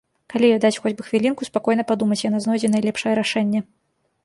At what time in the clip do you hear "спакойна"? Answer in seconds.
1.49-1.85